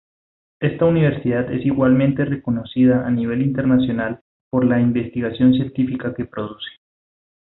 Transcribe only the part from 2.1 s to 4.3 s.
reconocida, a nivel internacional,